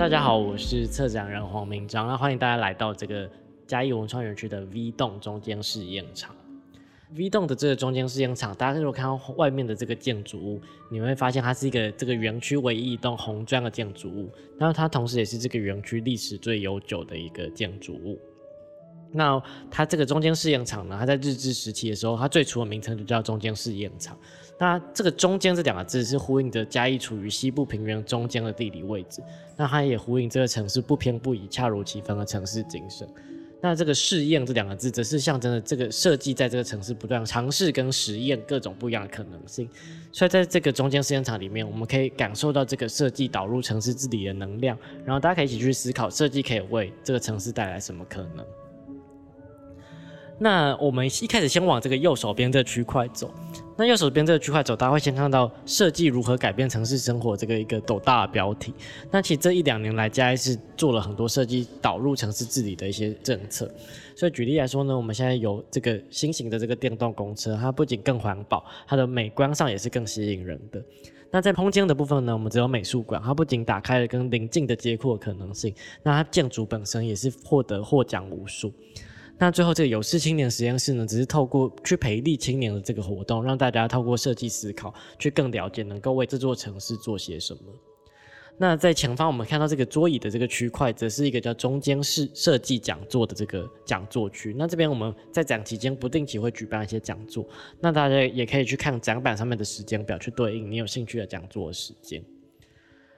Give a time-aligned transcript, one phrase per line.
[0.00, 3.30] 大家好，我是策展人黄明章，那欢迎大家来到这个
[3.66, 6.34] 嘉义文创园区的 V 栋中间试验场。
[7.10, 10.58] V 栋的这个中间试验场，大家如果看到外面的这个建筑物，
[10.90, 18.18] 你会发现它是一个这个园区唯一一栋红砖的建筑物，那它同时也是这个园区历史最悠久的一个建筑物。
[19.12, 24.16] 那它这个中间试验场呢，它在日治时期的时候，它最初的名称就叫中间试验场。
[24.58, 29.22] 那这个“中间”这两个字是呼应着嘉义处于西部平原中间的地理位置，
[29.56, 33.08] 那它也呼应这个城市不偏不倚、恰如其分的城市精神。
[33.62, 39.66] 那这个“试验”这两个字，则是象征着这个设计在这个城市不断尝试跟实验各种不一样的可能性。
[40.12, 48.44] 所以在这个中间试验场里面，我们可以感受到这个设计导入城市治理的能量，然后大家可以一起去思考设计可以为这个城市带来什么可能。
[50.42, 53.30] 那我们一开始先往这个右手边这个区块走。
[53.76, 58.72] 那右手边这个区块走，大家会先看到设计如何改变城市生活这个一个斗大的标题。
[59.10, 63.70] 那其实这一两年来，嘉义是做了很多设计导入城市治理的一些政策。
[64.16, 70.82] 所以举例来说呢，我们现在有这个新型的这个电动公车，它不仅更环保，它的美观上也是更吸引人的。
[71.30, 78.72] 那在空间的部分呢，我们只有美术馆，它不仅打开了跟邻近的接阔可能性，那它建筑本身也是获得获奖无数。
[79.40, 87.60] 那最后，这个有事青年实验室呢，只是透过去培力青年的这个活动，让大家透过设计思考，去更了解能够为这座城市做些什么。
[88.58, 94.54] 那在前方，我们看到这个桌椅的这个区块，则是一个叫中间式设计讲座的这个讲座区。
[94.58, 97.48] 那这边我们在展期间不定期会举办一些讲座，
[97.80, 102.22] 那大家也可以去看展板上面的时间表，去对应你有兴趣的讲座时间。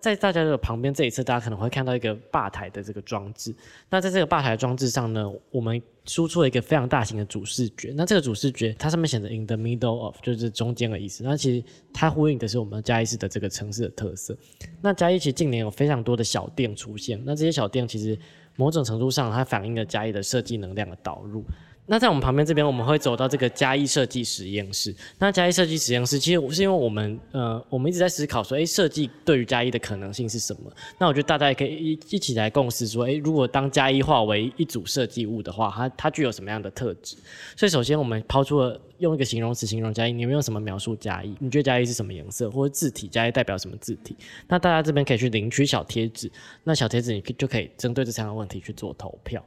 [0.00, 3.54] 在大家的旁边这一侧，大家可能会看到一个吧台的这个装置。
[3.90, 7.92] 那在这个吧台装置上呢，我们输出了一个非常大型的主视觉。
[7.96, 11.24] 那这个主视觉，它上面写着 “in the middle of”，就是中间的意思。
[11.24, 14.36] 那其实它呼应的是我们嘉义市的这个城市的特色。
[14.80, 17.20] 那嘉义其实近年有非常多的小店出现。
[17.24, 18.18] 那这些小店其实
[18.56, 21.44] 某种程度上，它反映了嘉义的设计能量的导入。
[21.88, 24.94] 那在我们旁边这边，我们会走到这个嘉义设计实验室。
[25.18, 30.72] 那嘉义设计实验室，其实是因为我们，呃，我们一直在思考说，哎，设计对于嘉义的可能性是什么？
[30.98, 37.16] 那我觉得大家也可以一一起来共识说，哎，如果当嘉义化为一组设计物的话，它它具有什么样的特质？
[37.56, 41.36] 所以首先我们抛出了用一个形容词形容嘉义，你们用什么描述嘉义？
[41.38, 42.50] 你觉得嘉义是什么颜色？
[42.50, 43.06] 或者字体？
[43.06, 44.16] 嘉义代表什么字体？
[44.48, 46.28] 那大家这边可以去领取小贴纸，
[46.64, 49.40] 那小贴纸你就可以针对这三个问题去做投票。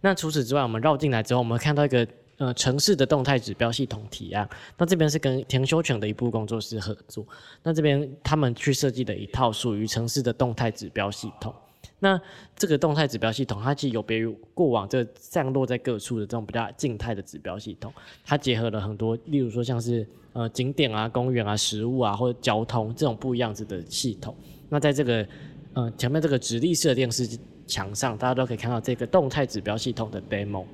[0.00, 4.48] 那除此之外，我们绕进来之后，我们看到一个呃城市的动态指标系统提案。
[4.76, 7.26] 那这边是跟田修全的一部工作室合作。
[7.64, 11.52] 那这边他们去设计的一套属于城市的动态指标系统。
[11.98, 12.20] 那
[12.54, 17.92] 这个动态指标系统，它其实有别于过往这散落在各处的这种比较静态的指标系统。
[18.24, 24.32] 它结合了很多，例如说像是呃景点啊、公园啊、食物啊或者交通这种不一样子的系统。
[24.68, 25.26] 那在这个
[25.72, 27.28] 呃前面这个直立式的电视。
[27.68, 30.64] 墙上大家都可以看到这个动态指标系统的 demo。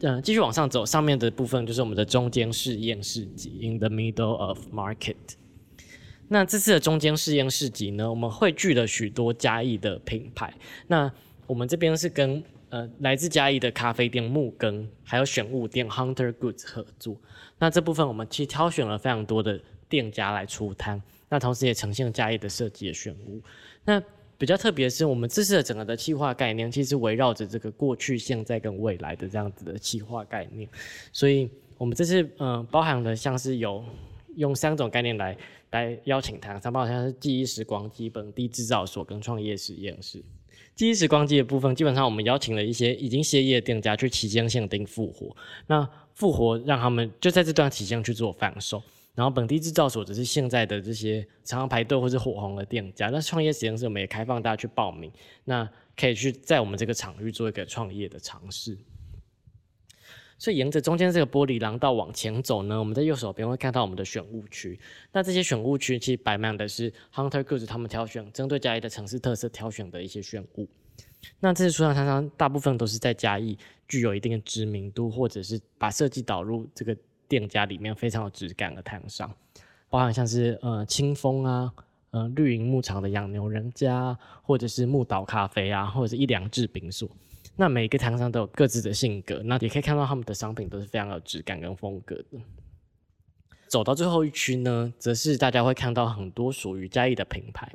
[0.00, 5.16] 嗯，继续往上走，上面的部分就是我们的中间试验市集 in the middle of market。
[6.28, 10.52] 那这次的中间试验市集呢，我们汇聚了许多嘉义的品牌。
[10.86, 11.10] 那
[11.46, 17.16] 我们这边是跟呃来自嘉义的咖啡店木根，还有选物店 Hunter Goods 合作。
[17.58, 21.00] 那这部分我们其实挑选了非常多的店家来出摊，
[21.30, 23.40] 那同时也呈现嘉义的设计的选物。
[23.84, 24.02] 那
[24.38, 30.68] 比较特别是，我们这次的整个的企划概念，其实围绕着这个过去、现在跟未来的这样子的企划概念。
[31.12, 31.48] 所以，
[31.78, 33.82] 我们这次嗯，包含了像是有
[34.36, 35.36] 用三种概念来
[35.70, 40.22] 来邀请他，包括像是记忆时光机、本地制造所跟创业实验室。
[40.74, 45.34] 记忆时光机的部分，基本上我们邀请了一些已经歇业的店家去期间限定复活，
[45.66, 48.82] 那复活让他们就在这段期间去做贩售。
[49.16, 55.10] 然后本地制造所只是现在的这些常常排队或是火红的店家，那创业实验室我们也开放大家去报名，
[55.44, 55.66] 那
[55.96, 58.76] 可以去在我们这个场域做一个创业的尝试。
[60.38, 64.78] 所以沿着中间这个玻璃廊道往前走呢，我们在右手边会看到我们的选物区。
[65.12, 70.68] 那这些选物区其实摆满的是 Hunter Goods 他们挑选针对嘉义的城市特色挑选的一些选物。
[71.40, 73.56] 那这些出厂商商大部分都是在嘉义
[73.88, 76.94] 具有一定的知名度，或者是把设计导入这个。
[77.28, 79.34] 店家里面非常有质感的摊商，
[79.88, 81.72] 包含像是呃清风啊，
[82.10, 87.08] 呃绿营牧场的养牛人家，或者是木岛咖啡啊，或者是一良制饼所。
[87.56, 92.38] 那每个摊商都有各自的性格，那也可以看到他们的商品都是非常有质感跟风格的。
[93.68, 97.72] 走到最后一区呢，则是大家会看到很多属于嘉义的品牌。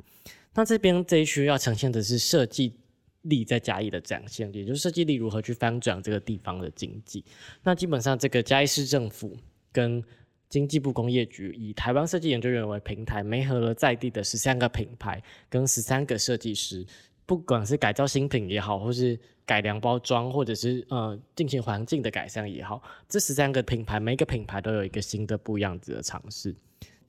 [0.54, 2.74] 那这边这一区要呈现的是设计。
[3.22, 7.24] 力在嘉义的展现，也就是设计力如何去翻转这个地方的经济。
[7.62, 9.36] 那基本上，这个嘉义市政府
[9.72, 10.02] 跟
[10.48, 16.84] 经济部工业局以台湾设计研究院为平台，媒合了在地的十三个品牌跟十三个设计师，
[17.24, 26.54] 不管是改造新品也好，或是改良包装，或者是呃进行环境的改善也好，这十三个品牌每个品牌都有一个新的不一样子的尝试。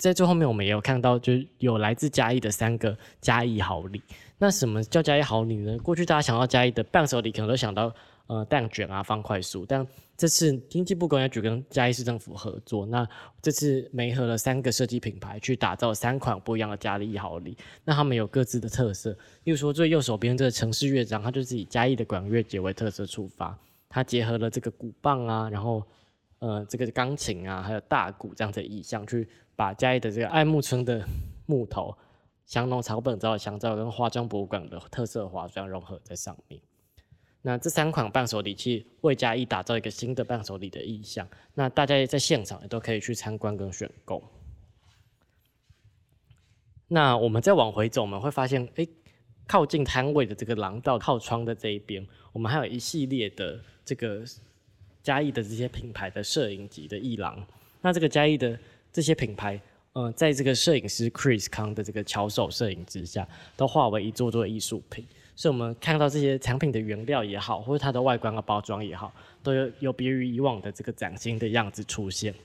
[0.03, 4.01] 在最后面，我们也有看到，就是有来自嘉义的三个嘉义好礼。
[4.37, 5.77] 那什么叫嘉义好礼呢？
[5.77, 7.89] 过去大家想到嘉义的伴手礼，可能都想到
[8.27, 9.63] 呃蛋卷啊、方块酥。
[9.65, 13.07] 但这次经济部工业局跟嘉义市政府合作，那
[13.41, 17.55] 这次媒合了三个设计品牌，去打造三款不一样的嘉义好礼。
[17.85, 19.09] 那他们有各自的特色，
[19.45, 23.57] 例如说最右手边这个城市乐章，它就是以嘉义的管乐节为特色出发，
[23.87, 25.81] 它结合了这个鼓棒啊，然后
[26.39, 29.25] 呃这个钢琴啊，还有大鼓这样的意象去。
[29.55, 31.05] 把嘉义的这个爱木村的
[31.45, 31.95] 木头、
[32.45, 36.59] 香浓草本造的香皂跟化妆博物馆的特色化妆融合在上面。
[37.41, 41.27] 那这三款伴手礼器为嘉义打造一个新的伴手礼的意象。
[41.53, 44.23] 那大家在现场也都可以去参观跟选购。
[46.87, 48.87] 那我们再往回走，我们会发现，哎，
[49.45, 54.23] 靠近摊位的这个廊道靠窗的这一边，我们还有一系列的这个
[55.01, 57.45] 嘉义的这些品牌的摄影集的艺廊。
[57.81, 58.57] 那这个嘉义的。
[58.93, 59.59] 这些品牌，
[59.93, 65.03] 嗯，在这个摄影师 Chris 康的这个巧手摄影之下，都化为一座座艺术品。
[65.35, 69.11] 所以，我们看到这些产品的原料也好，或者它的外观和包装也好，
[69.41, 72.35] 都有有别于以往的这个崭新的样子出现。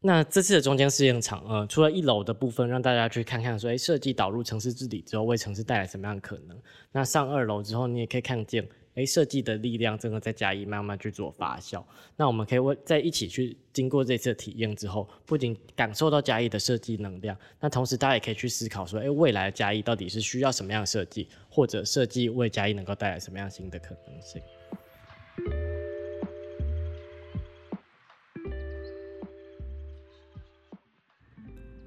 [0.00, 6.56] 那这次的中间试验场，呃，除了一楼的部分让大家去看看，说，哎，设计导入城市治理之后，为城市带来什么样的可能？
[6.92, 8.66] 那上二楼之后，你也可以看见。
[8.96, 11.84] 哎，设计的力量真的在嘉义慢慢去做发酵。
[12.16, 24.40] 那我们可以为在一起去经过这次体验之后，不仅感受到嘉义的设计能量，那同时大家也可以去思考说，哎，未来的嘉义到底是需要什么样的设计，或者设计为嘉义能够带来什么样新的可能性？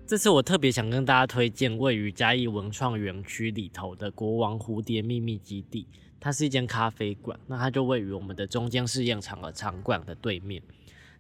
[0.06, 5.88] 这次我特别想跟大家推荐位于嘉义文创园区里头的国王蝴蝶秘密基地。
[6.20, 10.62] 它是一间咖啡馆，那它就位于我们的中间试验场和场馆的对面。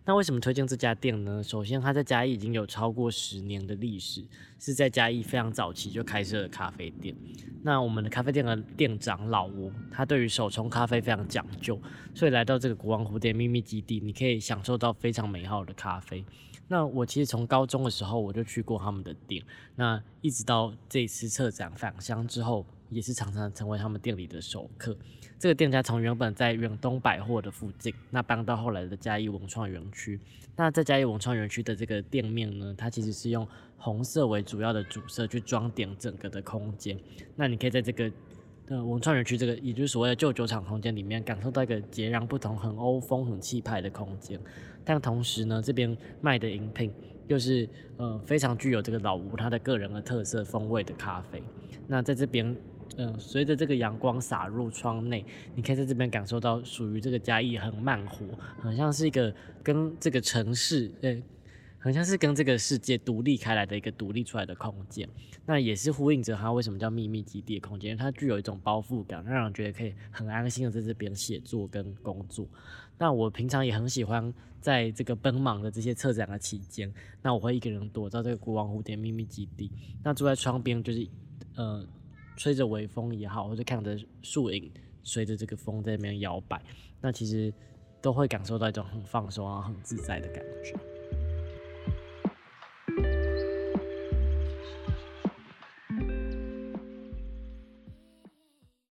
[0.05, 1.43] 那为什么推荐这家店呢？
[1.43, 4.23] 首先，它在嘉义已经有超过十年的历史，
[4.59, 7.15] 是在嘉义非常早期就开设的咖啡店。
[7.63, 11.81] 那我们的咖啡店的店长老吴，他对于手冲咖啡非常讲究，
[12.13, 16.23] 所以来到这个国王蝴蝶秘密基地，你可以享受到非常美好的咖啡。
[16.67, 19.43] 那我其实从高中的时候我就去过他们的店，
[19.75, 22.65] 那一直到这次策展返乡之后。
[22.91, 24.97] 也是常常成为他们店里的熟客。
[25.37, 30.19] 这个店家从原本在远东百货的附近，那搬到后来的嘉义文创园区。
[30.55, 33.47] 那在嘉义文创园区的这个店面呢，它其实是用
[33.79, 36.95] 红色为主要的主色去装点整个的空间。
[37.35, 38.11] 那你可以在这个
[38.67, 44.39] 呃文创园区这个，也就是所谓的旧酒厂空间里面，感受到一个截然不同、很欧风、很气派的空间。
[44.85, 46.93] 但同时呢，这边卖的饮品
[47.27, 47.67] 又是
[47.97, 51.41] 呃非常具有这个老吴他的个人的特色风味的咖啡。
[51.87, 52.55] 那在这边。
[52.97, 55.23] 嗯，随着这个阳光洒入窗内，
[55.55, 58.25] 你可以在这边感受到属于这个嘉义很慢活，
[58.59, 59.33] 很像是一个
[59.63, 61.15] 跟这个城市，呃，
[61.79, 65.09] 很像是跟这个世界独立开来的一个独立出来的空间。
[65.45, 72.47] 那也是呼应着它为什么叫秘密基地的空间，它具有一种包覆感，让人觉得可以很安心的在这边写作跟工作。
[72.97, 79.71] 那我平常也很喜欢在这个奔忙的这些策展的期间，那我会一个人躲到这个国王蝴蝶秘密基地，
[80.03, 81.07] 那坐在窗边就是，
[81.55, 81.87] 呃。
[82.37, 84.71] 吹着微风也好，或者看着树影
[85.03, 86.63] 随着这个风在那边摇摆，
[87.01, 87.53] 那其实
[88.01, 90.73] 都会感受到一种很放松啊、很自在的感觉。